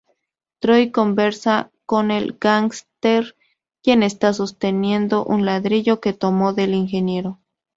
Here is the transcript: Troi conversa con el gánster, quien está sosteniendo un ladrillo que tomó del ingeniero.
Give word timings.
Troi 0.61 0.89
conversa 0.89 1.69
con 1.85 2.09
el 2.09 2.35
gánster, 2.39 3.37
quien 3.83 4.01
está 4.01 4.33
sosteniendo 4.33 5.23
un 5.25 5.45
ladrillo 5.45 5.99
que 6.01 6.11
tomó 6.13 6.53
del 6.53 6.73
ingeniero. 6.73 7.39